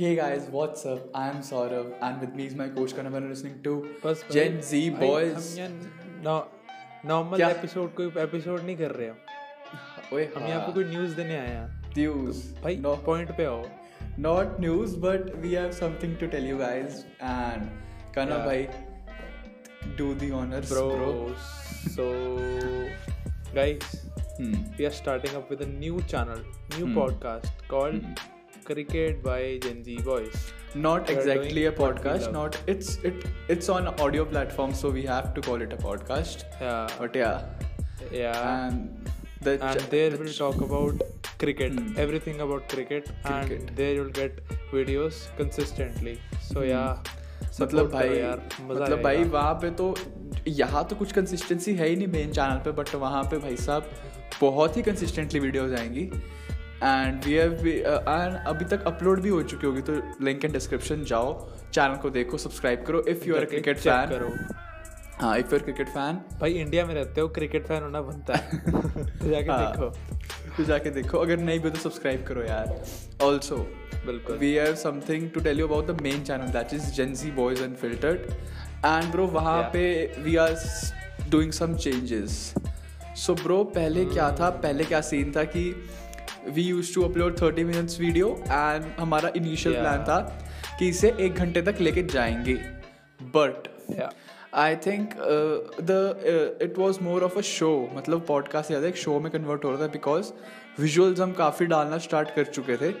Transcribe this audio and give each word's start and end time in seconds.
Hey 0.00 0.16
guys, 0.16 0.44
what's 0.50 0.86
up? 0.86 1.08
I 1.14 1.28
am 1.28 1.40
Saurav, 1.46 1.88
and 2.00 2.20
with 2.22 2.34
me 2.34 2.44
is 2.50 2.54
my 2.54 2.68
coach 2.76 2.92
Kanav, 2.98 3.16
and 3.18 3.28
listening 3.30 3.56
to 3.64 3.72
बस 4.04 4.22
Gen 4.36 4.54
Z 4.68 4.78
भाई, 4.90 5.08
Boys. 5.08 5.48
यहाँ 5.58 6.40
normal 7.06 7.36
क्या? 7.36 7.48
Episode 7.50 7.94
कोई 7.94 8.06
episode 8.22 8.62
नहीं 8.62 8.76
कर 8.76 8.90
रहे 9.00 9.08
हम 9.08 9.18
Oye, 10.12 10.26
हम 10.36 10.46
यहाँ 10.48 10.60
पे 10.66 10.72
कोई 10.72 10.84
न्यूज़ 10.84 11.14
देने 11.16 11.36
आए 11.38 11.48
हैं 11.48 11.92
news. 11.98 12.40
भाई 12.62 12.76
no, 12.86 12.94
पॉइंट 13.06 13.36
पे 13.36 13.44
आओ 13.44 13.62
not 14.28 14.58
news, 14.66 14.96
but 15.04 15.28
we 15.44 15.52
have 15.58 15.76
something 15.82 16.16
to 16.24 16.30
tell 16.36 16.48
you 16.52 16.58
guys. 16.62 16.98
And 17.34 17.68
Kanav, 18.16 18.40
Yeah. 18.40 18.48
bhai, 18.48 18.60
do 20.00 20.08
the 20.24 20.32
honors, 20.40 20.72
bro 20.74 20.88
bro. 20.96 21.12
so 21.98 22.08
guys 23.60 23.94
Hmm. 24.40 24.58
we 24.78 24.84
are 24.88 24.96
starting 25.04 25.40
up 25.42 25.54
with 25.54 25.62
a 25.68 25.72
new 25.78 26.02
channel 26.14 26.44
new 26.74 26.86
Hmm. 26.90 26.98
podcast 27.00 27.64
called 27.72 28.20
cricket 28.70 29.22
by 29.28 29.38
gen 29.66 29.84
z 29.90 29.98
boys 30.08 30.40
Not 30.82 31.08
We 31.10 31.14
exactly 31.14 31.62
a 31.68 31.70
podcast. 31.78 32.26
Not 32.34 32.56
it's 32.72 32.90
it 33.08 33.24
it's 33.54 33.70
on 33.76 33.88
audio 34.04 34.24
platform, 34.32 34.74
so 34.80 34.90
we 34.96 35.02
have 35.06 35.30
to 35.38 35.42
call 35.46 35.64
it 35.64 35.72
a 35.76 35.78
podcast. 35.84 36.44
yeah 36.60 36.92
But 36.98 37.16
yeah, 37.20 37.40
yeah 38.18 38.44
and 38.50 39.10
the 39.48 39.54
and 39.70 39.80
ch- 39.80 39.88
there 39.94 40.10
the 40.12 40.20
we'll 40.20 40.30
ch- 40.34 40.38
talk 40.42 40.60
about 40.66 41.02
cricket 41.42 41.74
Hmm. 41.80 41.98
everything 42.04 42.40
about 42.46 42.68
cricket, 42.74 43.10
Cricket. 43.24 43.64
and 43.64 43.74
there 43.80 43.94
you'll 43.98 44.14
get 44.20 44.38
videos 44.76 45.20
consistently 45.42 46.14
so 46.52 46.64
yeah 46.72 47.10
मतलब 47.60 47.90
भाई 47.92 48.16
यार 48.18 48.40
मतलब 48.70 49.02
भाई 49.02 49.24
वहाँ 49.36 49.54
पे 49.62 49.70
तो 49.78 49.86
यहाँ 50.48 50.84
तो 50.90 50.96
कुछ 50.96 51.12
कंसिस्टेंसी 51.12 51.74
है 51.80 51.88
ही 51.88 51.96
नहीं 51.96 52.06
मेन 52.18 52.32
चैनल 52.32 52.58
पे 52.66 52.70
बट 52.82 52.94
वहाँ 53.04 53.22
पे 53.30 53.38
भाई 53.46 53.56
साहब 53.68 53.90
बहुत 54.40 54.76
ही 54.76 54.82
कंसिस्टेंटली 54.82 55.40
वीडियोज़ 55.40 55.74
आएँगी 55.80 56.04
एंड 56.82 57.24
वी 57.24 57.32
हैव 57.32 57.66
एंड 57.66 58.46
अभी 58.46 58.64
तक 58.64 58.84
अपलोड 58.84 59.20
भी 59.20 59.28
हो 59.28 59.42
चुकी 59.42 59.66
होगी 59.66 59.80
तो 59.80 59.92
लिंक 60.24 60.44
एंड 60.44 60.52
डिस्क्रिप्शन 60.52 61.04
जाओ 61.04 61.50
चैनल 61.74 61.94
को 61.94 62.10
देखो 62.10 62.38
सब्सक्राइब 62.38 62.84
करो 62.86 63.04
if 63.08 63.24
you 63.24 63.36
are 63.36 63.44
cricket 63.44 63.78
fan 63.78 64.08
करो। 64.08 64.34
हाँ 65.20 65.38
if 65.38 65.46
you 65.46 65.58
are 65.58 65.62
cricket 65.62 65.88
fan 65.88 66.14
भाई 66.40 66.52
इंडिया 66.52 66.86
में 66.86 66.94
रहते 66.94 67.20
हो 67.20 67.28
क्रिकेट 67.28 67.66
फ़ैन 67.66 67.82
होना 67.82 68.00
बनता 68.00 68.36
है। 68.36 68.58
तो 69.18 69.28
जाके 69.30 69.50
हाँ। 69.50 69.72
देखो। 69.72 69.86
तो 70.56 70.64
जाके 70.64 70.90
देखो 70.90 71.18
अगर 71.18 71.36
नहीं 71.36 71.60
भी 71.60 71.70
तो 71.70 71.78
सब्सक्राइब 71.78 72.24
करो 72.26 72.42
यार। 72.42 72.84
ऑल्सो 73.22 73.56
बिल्कुल। 74.06 74.36
We 74.36 74.58
have 74.58 74.74
something 74.74 75.30
to 75.30 75.40
tell 75.40 75.60
you 75.60 75.68
about 75.68 75.86
the 75.86 76.00
main 76.00 76.24
channel 76.24 76.46
that 76.46 76.74
is 76.74 77.00
Gen 77.00 77.30
boys 77.30 77.60
Boys 77.60 77.70
Unfiltered. 77.70 78.30
And 78.84 79.10
bro 79.10 79.28
वहाँ 79.30 79.62
पे 79.62 80.14
we 80.18 80.36
are 80.36 80.56
doing 81.30 81.52
doing 81.52 81.68
some 81.68 81.86
changes. 81.86 82.30
So 83.26 83.40
bro 83.40 83.64
पहले 83.64 84.04
क्या 84.04 84.36
था? 84.40 84.50
पहले 84.50 84.84
क्या 84.84 85.00
सीन 85.00 85.32
था 85.36 85.44
कि 85.44 85.88
we 86.56 86.62
used 86.66 86.94
to 86.94 87.02
upload 87.06 87.38
30 87.40 87.64
minutes 87.64 87.96
video 88.00 88.28
and 88.58 89.00
हमारा 89.00 89.32
Yeah. 89.32 89.64
plan 89.64 90.04
था 90.08 90.18
कि 90.78 90.88
इसे 90.88 91.14
एक 91.20 91.34
घंटे 91.34 91.62
तक 91.62 91.76
लेके 91.80 92.02
जाएँगे। 92.02 92.54
But 93.36 93.68
I 94.54 94.76
think 94.76 95.14
the 95.80 96.58
it 96.62 96.78
was 96.78 97.00
more 97.02 97.22
of 97.22 97.38
a 97.38 97.40
show 97.40 97.90
मतलब 97.94 98.24
पॉडकास्ट 98.28 98.68
ज़्यादा 98.68 98.88
एक 98.88 98.96
शो 98.96 99.20
में 99.20 99.32
कन्वर्ट 99.32 99.64
हो 99.64 99.70
रहा 99.70 99.82
था 99.82 99.86
बिकॉज़ 99.86 100.32
विजुअल्स 100.80 101.20
हम 101.20 101.32
काफ़ी 101.32 101.66
डालना 101.66 101.98
स्टार्ट 101.98 102.30
कर 102.30 102.44
चुके 102.44 102.76
थे। 102.76 102.94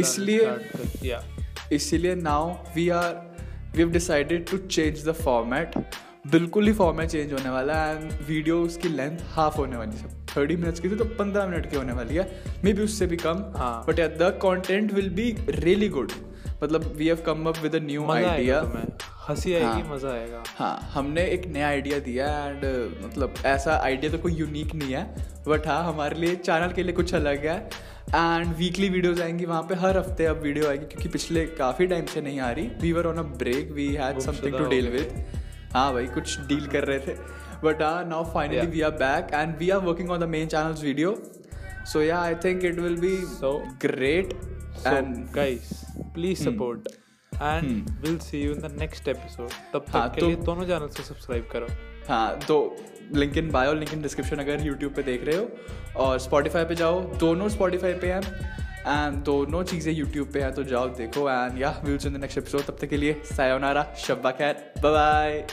इसलिए 0.00 0.50
इसीलिए 1.72 2.14
now 2.14 2.52
we 2.74 2.88
are 2.88 3.14
we 3.72 3.78
have 3.78 3.90
decided 3.90 4.50
to 4.50 4.58
change 4.58 5.08
the 5.08 5.12
format 5.12 5.78
बिल्कुल 6.26 6.66
ही 6.66 6.72
फॉर्मेट 6.72 7.08
चेंज 7.08 7.32
होने 7.32 7.50
वाला 7.50 7.74
है 7.74 7.96
एंड 7.96 8.12
वीडियो 8.12 8.62
उसकी 8.62 8.88
लेंथ 8.88 9.18
हाफ़ 9.22 9.56
होने 9.56 9.76
वाली 9.76 9.96
है 9.96 10.19
थर्टी 10.30 10.56
मिनट्स 10.56 10.80
की 10.80 10.88
थी 10.88 10.96
तो 10.96 11.04
पंद्रह 11.18 11.46
मिनट 11.46 11.70
की 11.70 11.76
होने 11.76 11.92
वाली 11.92 12.14
है। 12.14 12.28
मे 12.64 12.72
बी 12.72 12.82
उससे 12.82 13.06
भी 13.06 13.16
कम। 13.16 13.44
But 13.88 14.00
the 14.18 14.38
content 14.42 14.92
will 14.92 15.10
be 15.10 15.34
really 15.50 15.88
good 15.90 16.12
मतलब 16.62 16.92
we 16.96 17.06
have 17.08 17.22
come 17.26 17.46
up 17.48 17.58
with 17.62 17.74
new 17.84 18.10
idea 18.12 18.60
हँसी 19.28 19.52
आएगी 19.54 19.66
हाँ। 19.66 19.88
मज़ा 19.90 20.10
आएगा। 20.10 20.42
हाँ 20.56 20.90
हमने 20.92 21.24
एक 21.26 21.46
नया 21.48 21.68
आइडिया 21.68 21.98
दिया 22.00 22.26
एंड 22.46 22.64
मतलब 23.04 23.34
ऐसा 23.46 23.76
आइडिया 23.84 24.12
तो 24.12 24.18
कोई 24.18 24.32
यूनिक 24.34 24.74
नहीं 24.74 24.92
है। 24.94 25.04
बट 25.48 25.66
हाँ 25.66 25.82
हमारे 25.84 26.20
लिए 26.20 26.36
चैनल 26.36 26.72
के 26.72 26.82
लिए 26.82 26.92
कुछ 26.92 27.14
अलग 27.14 27.46
है। 27.46 27.56
एंड 28.08 28.54
वीकली 28.56 28.88
वीडियोज़ 28.88 29.22
आएँगी 29.22 29.44
वहाँ 29.44 29.62
पे 29.62 29.74
हर 29.76 29.96
हफ़्ते 29.98 30.24
अब 30.26 30.40
वीडियो 30.42 30.68
आएगी 30.68 30.86
क्योंकि 30.86 31.08
पिछले 31.08 31.44
काफ़ी 31.58 31.86
टाइम 31.86 32.06
से 32.06 32.20
नहीं 32.20 32.40
आ 32.40 32.50
रही। 32.50 32.70
We 32.80 32.92
were 32.92 33.06
on 33.06 33.18
a 33.18 33.22
break 33.38 33.70
we 33.72 33.86
had 33.94 34.18
something 34.20 34.58
to 34.58 34.64
deal 34.70 34.88
with 34.88 35.24
हाँ 35.74 35.92
भाई 35.92 36.06
कुछ 36.08 36.38
डील 36.48 36.66
कर 36.66 36.84
रहे 36.84 36.98
थे। 36.98 37.14
बट 37.64 37.82
हाँ 37.82 38.04
now 38.08 38.24
finally 38.32 38.56
Yeah. 38.58 38.70
We 38.70 38.80
are 38.80 38.90
back 39.02 39.34
and 39.34 39.56
we 39.58 39.70
are 39.70 39.78
working 39.80 40.10
on 40.10 40.20
the 40.20 40.28
main 40.28 40.46
channels 40.48 40.82
video 40.82 41.16
so 41.92 42.02
yeah 42.02 42.20
I 42.20 42.34
think 42.44 42.64
it 42.64 42.78
will 42.80 42.96
be 43.00 43.16
So- 43.34 43.58
great 43.86 44.32
so 44.82 44.86
and 44.88 45.14
guys 45.36 45.70
please 46.16 46.40
Hmm. 46.40 46.48
support. 46.48 46.88
And 47.32 47.90
we'll 48.02 48.18
see 48.22 48.40
you 48.40 48.54
in 48.54 48.58
the 48.62 48.70
next 48.78 49.06
episode. 49.10 49.52
तब 49.74 49.84
हाँ, 49.88 50.08
तक 50.08 50.14
के 50.14 50.20
तो- 50.20 50.28
लिए 50.28 50.36
दोनों 50.46 50.64
channel 50.66 50.88
से 50.96 51.02
subscribe 51.02 51.48
करो. 51.52 51.66
हाँ 52.08 52.38
तो 52.46 52.56
link 53.14 53.36
in 53.36 53.50
bio 53.50 53.72
link 53.74 53.92
in 53.94 54.02
description 54.02 54.38
अगर 54.38 54.66
यूट्यूब 54.66 54.92
पे 54.94 55.02
देख 55.02 55.24
रहे 55.24 55.36
हो 55.36 56.02
और 56.04 56.18
स्पॉटिफाई 56.18 56.64
पे 56.64 56.74
जाओ 56.74 57.00
दोनों 57.18 57.48
स्पॉटिफाई 57.56 57.94
पे 58.04 58.12
हैं 58.12 58.20
एंड 58.86 59.16
दोनों 59.24 59.62
चीज़ें 59.72 59.92
यूट्यूब 59.92 60.30
पे 60.32 60.42
हैं 60.42 60.52
तो 60.54 60.62
जाओ 60.74 60.88
देखो 60.98 61.28
and 61.30 61.58
yeah 61.60 61.70
will 61.84 61.98
in 62.06 62.12
the 62.14 62.20
next 62.20 62.38
episode 62.38 62.62
तब 62.66 62.76
तक 62.80 62.88
के 62.88 62.96
लिए 62.96 63.20
सायोनारा 63.32 63.86
शब्बा 64.06 64.30
खैर 64.40 64.54
बाय 64.82 64.92
बाय 64.92 65.44